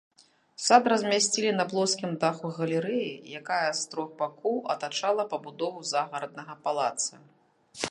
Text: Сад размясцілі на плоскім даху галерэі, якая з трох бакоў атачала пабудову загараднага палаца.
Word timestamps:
Сад 0.67 0.87
размясцілі 0.91 1.51
на 1.57 1.65
плоскім 1.73 2.15
даху 2.23 2.47
галерэі, 2.57 3.13
якая 3.41 3.69
з 3.81 3.85
трох 3.93 4.09
бакоў 4.23 4.57
атачала 4.77 5.29
пабудову 5.35 5.87
загараднага 5.93 6.61
палаца. 6.65 7.13